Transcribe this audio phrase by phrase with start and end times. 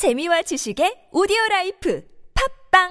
[0.00, 2.02] 재미와 지식의 오디오 라이프
[2.32, 2.88] 팝빵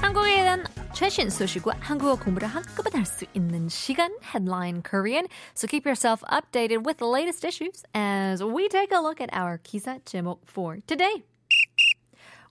[0.00, 0.62] 한국에 대한
[0.94, 5.26] 최신 소식과 한국어 공부를 한꺼번에 할 수 있는 시간 Headline Korean.
[5.56, 9.58] So keep yourself updated with the latest issues as we take a look at our
[9.58, 11.24] 기사 제목 for today.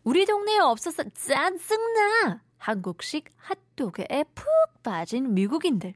[0.03, 2.41] 우리 동네에 없어서 짜증나.
[2.57, 4.47] 한국식 핫 도그에 푹
[4.83, 5.93] 빠진 미국인들.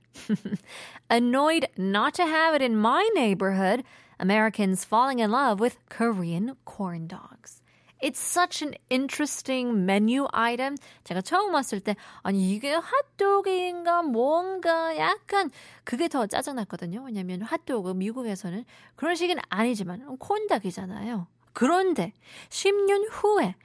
[1.11, 3.83] Annoyed not to have it in my neighborhood.
[4.19, 7.61] Americans falling in love with Korean corn dogs.
[7.99, 10.77] It's such an interesting menu item.
[11.03, 15.49] 제가 처음 왔을 때, 아니, 이게 핫도그인가 뭔가 약간
[15.83, 17.03] 그게 더 짜증났거든요.
[17.03, 18.65] 왜냐면 핫도그 미국에서는
[18.95, 21.27] 그런 식은 아니지만 콘닭이잖아요.
[21.53, 22.13] 그런데
[22.49, 23.55] 10년 후에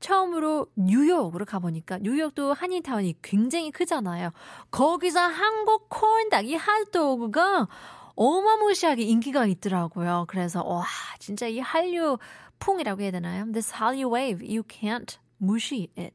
[0.00, 4.30] 처음으로 뉴욕으로 가보니까 뉴욕도 한인타운이 굉장히 크잖아요.
[4.70, 7.68] 거기서 한국 콘닭 이 핫도그가
[8.14, 10.24] 어마무시하게 인기가 있더라고요.
[10.28, 10.84] 그래서 와
[11.18, 12.18] 진짜 이 한류
[12.58, 13.44] 풍이라고 해야 되나요?
[13.52, 16.14] This Hallyu wave, you can't 무시 it.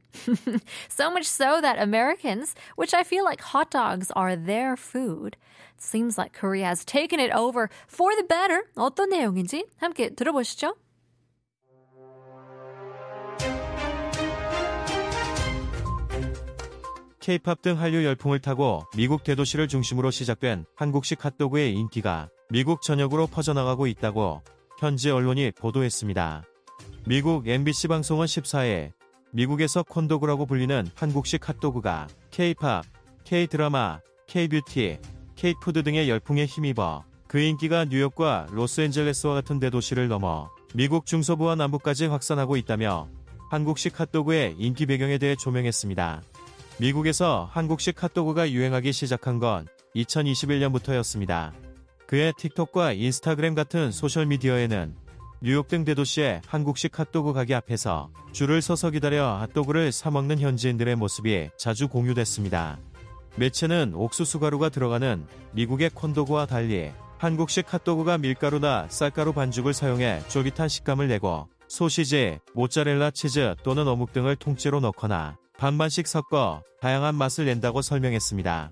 [0.88, 5.36] so much so that Americans, which I feel like hot dogs are their food,
[5.78, 8.64] seems like Korea has taken it over for the better.
[8.76, 10.76] 어떤 내용인지 함께 들어보시죠.
[17.24, 23.86] K-팝 등 한류 열풍을 타고 미국 대도시를 중심으로 시작된 한국식 핫도그의 인기가 미국 전역으로 퍼져나가고
[23.86, 24.42] 있다고
[24.78, 26.42] 현지 언론이 보도했습니다.
[27.06, 28.92] 미국 MBC 방송은 14일
[29.32, 32.84] 미국에서 콘도그라고 불리는 한국식 핫도그가 K-팝,
[33.24, 34.98] K-드라마, K-뷰티,
[35.34, 42.58] K-푸드 등의 열풍에 힘입어 그 인기가 뉴욕과 로스앤젤레스와 같은 대도시를 넘어 미국 중서부와 남부까지 확산하고
[42.58, 43.08] 있다며
[43.48, 46.20] 한국식 핫도그의 인기 배경에 대해 조명했습니다.
[46.78, 51.52] 미국에서 한국식 핫도그가 유행하기 시작한 건 2021년부터였습니다.
[52.08, 54.96] 그의 틱톡과 인스타그램 같은 소셜미디어에는
[55.40, 61.86] 뉴욕 등 대도시의 한국식 핫도그 가게 앞에서 줄을 서서 기다려 핫도그를 사먹는 현지인들의 모습이 자주
[61.88, 62.78] 공유됐습니다.
[63.36, 71.06] 매체는 옥수수 가루가 들어가는 미국의 콘도그와 달리 한국식 핫도그가 밀가루나 쌀가루 반죽을 사용해 쫄깃한 식감을
[71.06, 78.70] 내고 소시지, 모짜렐라 치즈 또는 어묵 등을 통째로 넣거나 반반씩 섞어 다양한 맛을 낸다고 설명했습니다.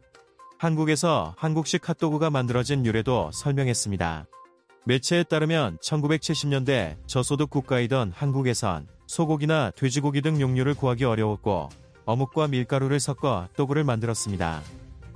[0.59, 4.27] 한국에서 한국식 핫도그가 만들어진 유래도 설명했습니다.
[4.85, 11.71] 매체에 따르면 1970년대 저소득 국가이던 한국에선 소고기나 돼지고기 등 용류를 구하기 어려웠고
[12.05, 14.61] 어묵과 밀가루를 섞어 핫도그를 만들었습니다.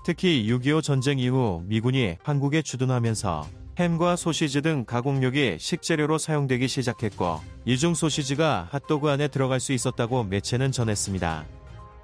[0.02, 3.46] 특히 6.25 전쟁 이후 미군이 한국에 주둔하면서
[3.78, 10.72] 햄과 소시지 등 가공육이 식재료로 사용되기 시작했고 이중 소시지가 핫도그 안에 들어갈 수 있었다고 매체는
[10.72, 11.55] 전했습니다.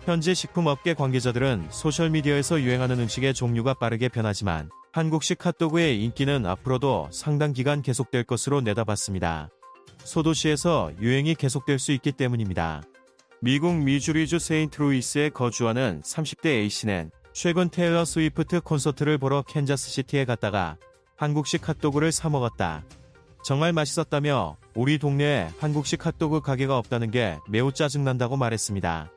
[0.05, 7.83] 현지 식품업계 관계자들은 소셜미디어에서 유행하는 음식의 종류가 빠르게 변하지만 한국식 핫도그의 인기는 앞으로도 상당 기간
[7.83, 9.49] 계속될 것으로 내다봤습니다.
[9.99, 12.83] 소도시에서 유행이 계속될 수 있기 때문입니다.
[13.41, 20.77] 미국 미주리주 세인트루이스에 거주하는 30대 A씨는 최근 테일러 스위프트 콘서트를 보러 캔자스시티에 갔다가
[21.17, 22.85] 한국식 핫도그를 사 먹었다.
[23.45, 29.11] 정말 맛있었다며 우리 동네에 한국식 핫도그 가게가 없다는 게 매우 짜증난다고 말했습니다.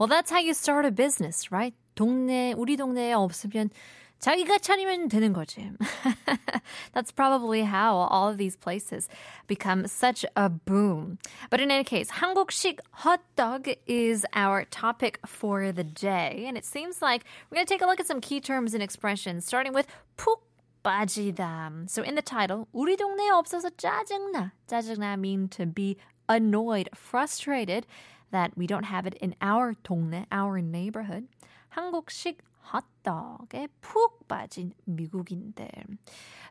[0.00, 1.74] Well, that's how you start a business, right?
[1.94, 3.70] 동네, 우리 동네에 없으면
[4.18, 5.70] 자기가 차리면 되는 거지.
[6.94, 9.08] That's probably how all of these places
[9.46, 11.18] become such a boom.
[11.50, 16.44] But in any case, 한국식 hot dog is our topic for the day.
[16.48, 18.82] And it seems like we're going to take a look at some key terms and
[18.82, 19.86] expressions, starting with
[20.16, 20.40] 푹
[20.82, 21.90] 빠지다.
[21.90, 24.52] So in the title, 우리 동네에 없어서 짜증나.
[24.66, 25.98] 짜증나 mean to be
[26.28, 27.86] annoyed, frustrated
[28.30, 31.28] that we don't have it in our 동네, our neighborhood.
[31.74, 35.98] 한국식 핫도그에 푹 빠진 미국인들.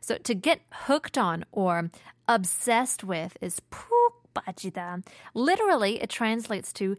[0.00, 1.90] So to get hooked on or
[2.28, 3.99] obsessed with is 푹
[4.34, 5.02] 빠지다.
[5.34, 6.96] Literally, it translates to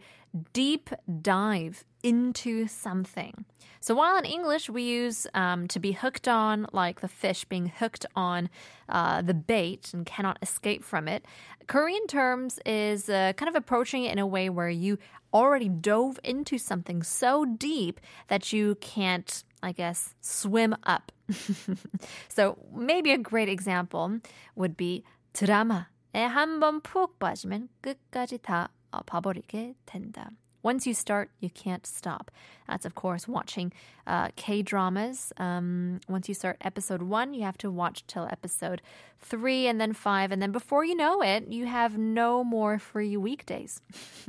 [0.53, 0.89] deep
[1.21, 3.45] dive into something.
[3.79, 7.67] So while in English we use um, to be hooked on, like the fish being
[7.67, 8.49] hooked on
[8.89, 11.25] uh, the bait and cannot escape from it,
[11.67, 14.97] Korean terms is uh, kind of approaching it in a way where you
[15.33, 17.99] already dove into something so deep
[18.29, 21.11] that you can't, I guess, swim up.
[22.29, 24.19] so maybe a great example
[24.55, 25.03] would be
[25.33, 28.69] 드라마에 한번 푹 빠지면 끝까지 다
[29.05, 30.29] 봐버리게 된다.
[30.63, 32.29] Once you start, you can't stop.
[32.67, 33.71] That's, of course, watching
[34.05, 35.31] uh, K dramas.
[35.37, 38.81] Um, once you start episode one, you have to watch till episode
[39.19, 40.31] three and then five.
[40.31, 43.81] And then before you know it, you have no more free weekdays.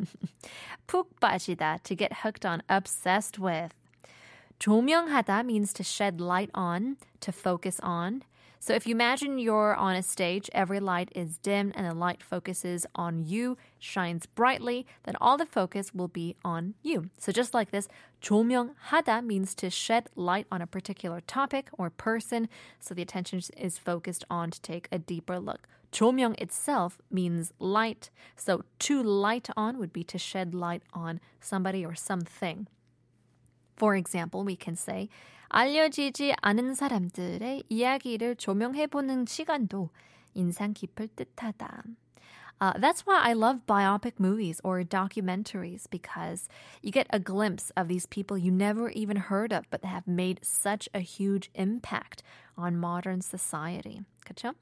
[0.87, 3.75] 푹 빠지다, to get hooked on, obsessed with.
[4.60, 8.22] 조명하다 means to shed light on, to focus on.
[8.62, 12.22] So if you imagine you're on a stage, every light is dim and the light
[12.22, 17.08] focuses on you, shines brightly, then all the focus will be on you.
[17.19, 17.88] So just like this,
[18.20, 22.49] 조명하다 means to shed light on a particular topic or person,
[22.81, 25.69] so the attention is focused on to take a deeper look.
[25.93, 31.84] 조명 itself means light, so to light on would be to shed light on somebody
[31.84, 32.66] or something.
[33.76, 35.08] For example, we can say
[35.49, 39.90] 알려지지 않은 사람들의 이야기를 조명해보는 시간도
[40.34, 41.84] 인상 깊을 듯하다.
[42.60, 46.49] Uh, that's why I love biopic movies or documentaries because
[46.82, 50.40] you get a glimpse of these people you never even heard of but have made
[50.43, 52.22] such a huge impact
[52.56, 54.00] on modern society.
[54.25, 54.55] 그렇죠?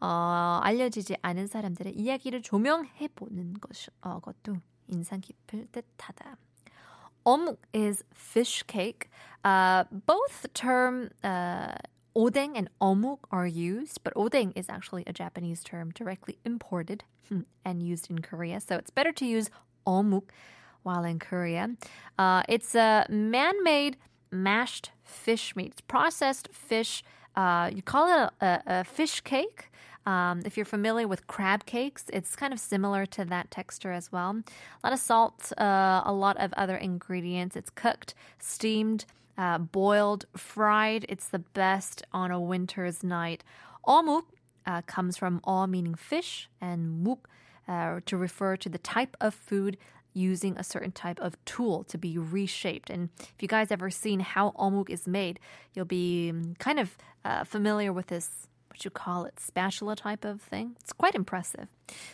[0.00, 4.56] 어, 알려지지 않은 사람들의 이야기를 조명해보는 것, 어, 것도
[4.86, 6.36] 인상 깊을 듯하다.
[7.27, 9.09] Omuk is fish cake.
[9.43, 11.75] Uh, both term uh,
[12.15, 17.03] odeng and omuk are used, but odeng is actually a Japanese term directly imported
[17.65, 18.61] and used in Korea.
[18.61, 19.49] So it's better to use
[19.85, 20.29] omuk
[20.83, 21.75] while in Korea.
[22.17, 23.97] Uh, it's a man-made
[24.31, 25.73] mashed fish meat.
[25.73, 27.03] It's processed fish.
[27.35, 29.69] Uh, you call it a, a, a fish cake.
[30.07, 34.09] Um, if you're familiar with crab cakes, it's kind of similar to that texture as
[34.09, 34.29] well.
[34.31, 37.57] A lot of salt, uh, a lot of other ingredients.
[37.57, 39.03] It's cooked, steamed,
[39.37, 41.05] uh, boiled, fried.
[41.09, 43.43] It's the best on a winter's night.
[43.85, 44.23] Omuk
[44.65, 47.27] uh, comes from all meaning fish and muk
[47.67, 49.75] uh, to refer to the type of food
[50.13, 52.89] using a certain type of tool to be reshaped.
[52.89, 55.37] And if you guys ever seen how omuk is made,
[55.73, 60.24] you'll be um, kind of uh, familiar with this what you call it, spatula type
[60.24, 60.76] of thing.
[60.80, 61.68] It's quite impressive.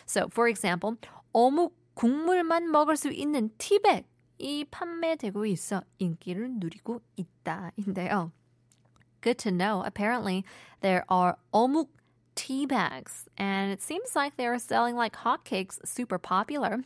[0.05, 0.97] So, for example,
[1.33, 8.31] 어묵 국물만 먹을 수 있는 티백이 판매되고 있어 인기를 누리고 있다인데요.
[9.21, 9.83] Good to know.
[9.83, 10.45] Apparently,
[10.81, 11.89] there are 어묵
[12.34, 16.82] tea bags, and it seems like they're selling like hotcakes, super popular.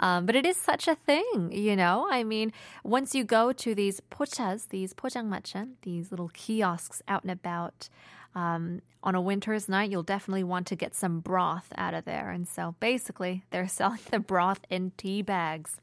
[0.00, 2.08] Um, but it is such a thing, you know.
[2.10, 2.52] I mean,
[2.84, 7.88] once you go to these pochas, these pojangmacha, these little kiosks out and about,
[8.34, 12.30] um, on a winter's night, you'll definitely want to get some broth out of there.
[12.30, 15.76] And so basically, they're selling the broth in tea bags.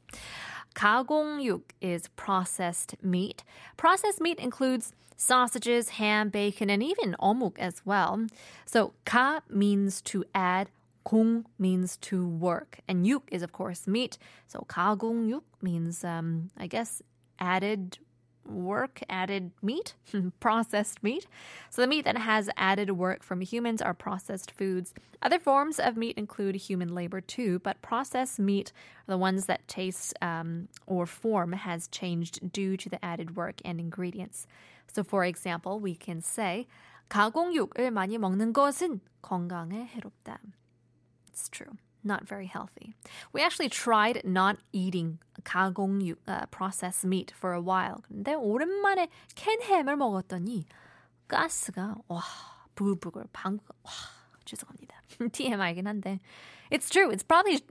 [0.75, 3.43] 가공육 is processed meat.
[3.77, 8.25] Processed meat includes sausages, ham, bacon, and even omuk as well.
[8.65, 10.69] So ka means to add,
[11.03, 14.17] 공 means to work, and yuk is of course meat.
[14.47, 17.01] So 가공육 means, um, I guess,
[17.39, 17.97] added
[18.47, 19.95] work added meat,
[20.39, 21.27] processed meat.
[21.69, 24.93] So the meat that has added work from humans are processed foods.
[25.21, 28.71] Other forms of meat include human labor too, but processed meat
[29.07, 33.55] are the ones that taste um, or form has changed due to the added work
[33.65, 34.47] and ingredients.
[34.93, 36.67] So for example, we can say
[37.09, 40.39] 가공육을 많이 먹는 것은 건강에 해롭다.
[41.31, 42.93] It's true not very healthy.
[43.33, 48.03] We actually tried not eating 가공육, uh, processed meat for a while.
[48.07, 50.65] 근데 오랜만에 캔햄을 먹었더니
[51.27, 52.21] 가스가 와
[52.75, 53.91] 부글부글 방 와,
[54.45, 54.95] 죄송합니다.
[55.19, 56.19] TMI긴 한데.
[56.69, 57.09] It's true.
[57.09, 57.61] It's probably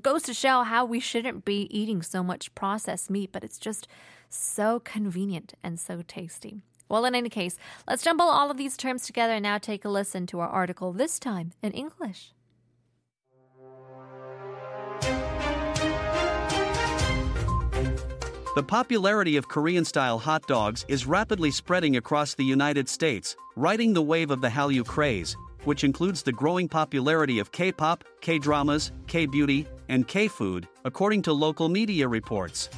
[0.00, 3.86] goes to show how we shouldn't be eating so much processed meat, but it's just
[4.28, 6.62] so convenient and so tasty.
[6.88, 7.56] Well, in any case,
[7.88, 10.92] let's jumble all of these terms together and now take a listen to our article,
[10.92, 12.34] this time in English.
[18.57, 23.93] The popularity of Korean style hot dogs is rapidly spreading across the United States, riding
[23.93, 28.39] the wave of the Hallyu craze, which includes the growing popularity of K pop, K
[28.39, 32.71] dramas, K beauty, and K food, according to local media reports.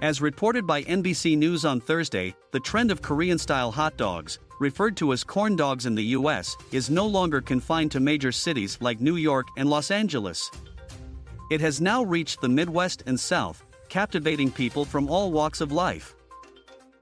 [0.00, 4.96] As reported by NBC News on Thursday, the trend of Korean style hot dogs, referred
[4.98, 9.00] to as corn dogs in the US, is no longer confined to major cities like
[9.00, 10.52] New York and Los Angeles.
[11.50, 16.16] It has now reached the Midwest and South, captivating people from all walks of life.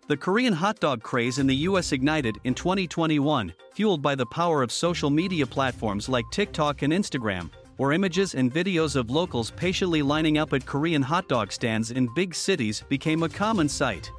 [0.08, 4.62] The Korean hot dog craze in the US ignited in 2021, fueled by the power
[4.62, 10.02] of social media platforms like TikTok and Instagram, where images and videos of locals patiently
[10.02, 14.10] lining up at Korean hot dog stands in big cities became a common sight.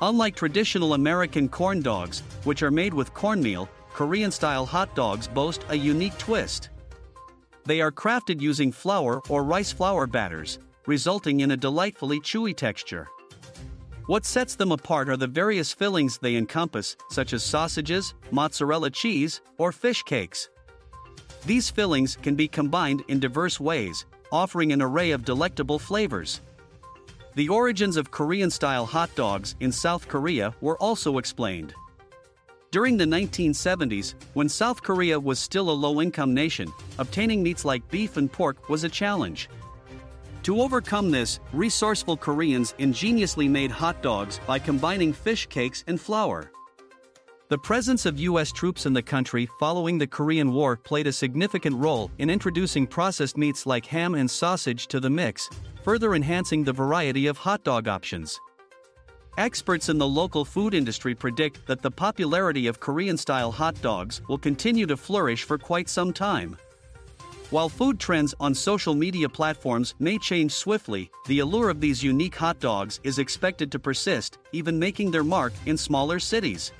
[0.00, 5.64] Unlike traditional American corn dogs, which are made with cornmeal, Korean style hot dogs boast
[5.68, 6.70] a unique twist.
[7.64, 13.08] They are crafted using flour or rice flour batters, resulting in a delightfully chewy texture.
[14.06, 19.40] What sets them apart are the various fillings they encompass, such as sausages, mozzarella cheese,
[19.58, 20.48] or fish cakes.
[21.44, 26.40] These fillings can be combined in diverse ways, offering an array of delectable flavors.
[27.34, 31.74] The origins of Korean style hot dogs in South Korea were also explained.
[32.70, 37.88] During the 1970s, when South Korea was still a low income nation, obtaining meats like
[37.90, 39.48] beef and pork was a challenge.
[40.46, 46.52] To overcome this, resourceful Koreans ingeniously made hot dogs by combining fish cakes and flour.
[47.48, 48.52] The presence of U.S.
[48.52, 53.36] troops in the country following the Korean War played a significant role in introducing processed
[53.36, 55.50] meats like ham and sausage to the mix,
[55.82, 58.38] further enhancing the variety of hot dog options.
[59.38, 64.22] Experts in the local food industry predict that the popularity of Korean style hot dogs
[64.28, 66.56] will continue to flourish for quite some time.
[67.50, 72.34] While food trends on social media platforms may change swiftly, the allure of these unique
[72.34, 76.72] hot dogs is expected to persist, even making their mark in smaller cities.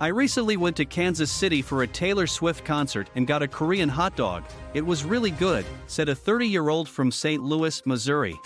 [0.00, 3.90] I recently went to Kansas City for a Taylor Swift concert and got a Korean
[3.90, 4.44] hot dog.
[4.72, 7.42] It was really good, said a 30 year old from St.
[7.42, 8.40] Louis, Missouri.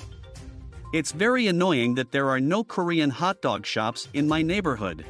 [0.93, 5.07] It's very annoying that there are no Korean hot dog shops in my neighborhood.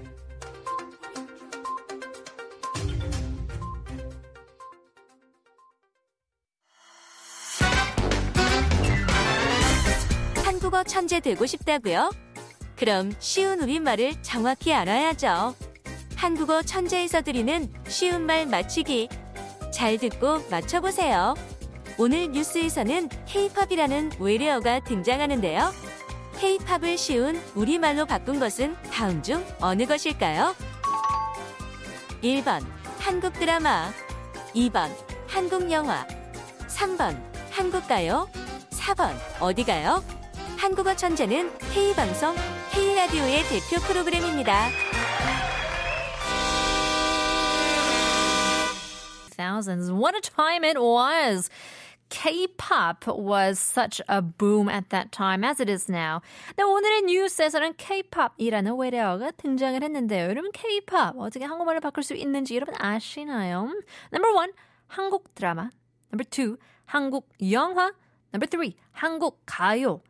[10.90, 12.11] 천재 되고 싶다고요?
[12.75, 15.54] 그럼 쉬운 우리말을 정확히 알아야죠.
[16.16, 19.09] 한국어 천재에서 드리는 쉬운 말 맞추기.
[19.73, 21.37] 잘 듣고 맞춰보세요.
[21.97, 25.73] 오늘 뉴스에서는 K-팝이라는 외래어가 등장하는데요.
[26.40, 30.56] K-팝을 쉬운 우리말로 바꾼 것은 다음 중 어느 것일까요?
[32.20, 32.66] 1번
[32.99, 33.92] 한국 드라마
[34.56, 34.90] 2번
[35.28, 36.04] 한국 영화
[36.66, 37.16] 3번
[37.50, 38.28] 한국 가요
[38.70, 40.02] 4번 어디 가요?
[40.61, 42.37] 한국어 천재는 K방송
[42.75, 44.69] K라디오의 대표 프로그램입니다.
[49.35, 49.90] thousands.
[49.90, 51.49] What a time it was!
[52.11, 56.21] K-pop was such a boom at that time as it is now.
[56.59, 60.29] 네, 오늘의 뉴스에서는 K-pop이라는 외래어가 등장을 했는데요.
[60.29, 63.73] 여러분 K-pop 어떻게 한국말을 바꿀 수 있는지 여러분 아시나요?
[64.12, 64.52] Number one,
[64.88, 65.71] 한국 드라마.
[66.12, 67.93] Number two, 한국 영화.
[68.35, 70.02] Number three, 한국 가요.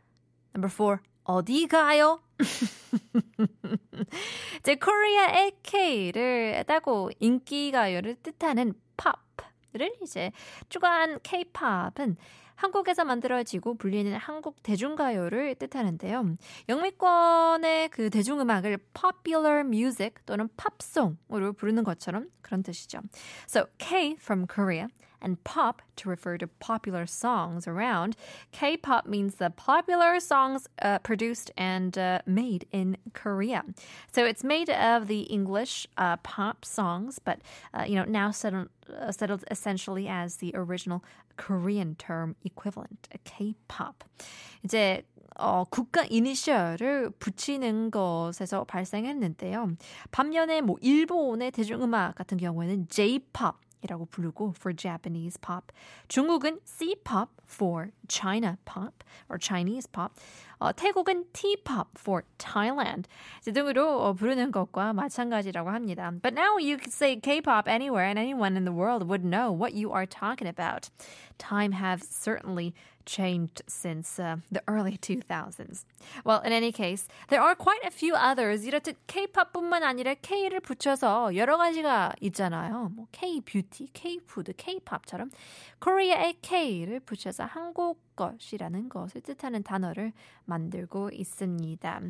[0.54, 2.21] Number four, 어디 가요?
[4.61, 10.33] 이제 코리아의 K를 따고 인기가요를 뜻하는 팝을 이제
[10.69, 12.16] 추가한 K-팝은
[12.61, 16.37] 한국에서 만들어지고 불리는 한국 대중가요를 뜻하는데요.
[16.69, 23.00] 영미권의 그 대중음악을 popular music 또는 팝송으로 부르는 것처럼 그런 뜻이죠.
[23.49, 24.88] So K from Korea
[25.22, 28.15] and pop to refer to popular songs around.
[28.51, 33.63] K-pop means the popular songs uh, produced and uh, made in Korea.
[34.12, 37.39] So it's made of the English uh, pop songs, but
[37.74, 41.03] uh, you know now settled, uh, settled essentially as the original
[41.38, 44.03] Korean term equivalent, K-pop.
[44.63, 45.03] 이제
[45.38, 49.75] 어, 국가 이니셜을 붙이는 것에서 발생했는데요.
[50.12, 55.72] 반면에 뭐 일본의 대중음악 같은 경우에는 J-pop 이라고 부르고 for Japanese pop.
[56.08, 60.13] 중국은 C-pop for China pop or Chinese pop.
[60.60, 63.08] 어, 태국은 T-pop for Thailand
[63.46, 66.12] 등으로 어, 부르는 것과 마찬가지라고 합니다.
[66.22, 69.74] But now you can say K-pop anywhere and anyone in the world would know what
[69.74, 70.89] you are talking about.
[71.38, 72.74] Time has certainly
[73.05, 75.86] changed since uh, the early 2000s.
[76.24, 78.65] Well, in any case, there are quite a few others.
[78.65, 82.91] 이렇듯 K-pop뿐만 아니라 K를 붙여서 여러 가지가 있잖아요.
[82.96, 85.32] 뭐 K-뷰티, K-푸드, K-팝처럼
[85.79, 90.13] 코리아의 K를 붙여서 한국 것이라는 것을 뜻하는 단어를
[90.46, 92.01] 만들고 있습니다.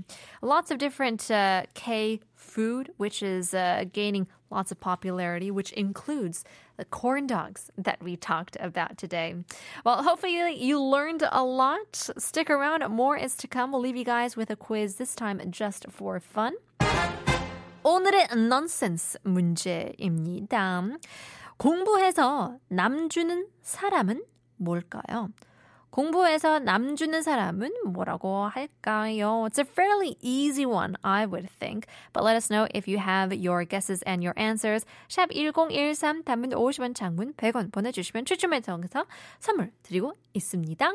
[0.43, 6.43] Lots of different uh, K food, which is uh, gaining lots of popularity, which includes
[6.77, 9.35] the corn dogs that we talked about today.
[9.83, 12.09] Well, hopefully you learned a lot.
[12.17, 13.71] Stick around, more is to come.
[13.71, 16.53] We'll leave you guys with a quiz, this time just for fun.
[17.83, 20.97] 오늘의 nonsense 문제입니다.
[21.57, 24.23] 공부해서 남 주는 사람은
[24.57, 25.29] 뭘까요?
[25.95, 29.47] 공부해서 남 주는 사람은 뭐라고 할까요?
[29.47, 31.87] It's a fairly easy one, I would think.
[32.11, 34.85] But let us know if you have your guesses and your answers.
[35.07, 39.05] 샵 1013 단문 50원 장문 100원 보내주시면 추첨을 통해서
[39.39, 40.91] 선물 드리고 있습니다.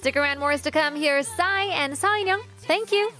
[0.00, 0.96] Stick around, more is to come.
[0.96, 2.42] Here's Sai and Sainyoung.
[2.66, 3.12] Thank you.